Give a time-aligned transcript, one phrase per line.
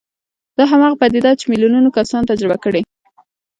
[0.57, 2.81] دا هماغه پديده ده چې ميليونونه کسانو تجربه کړې.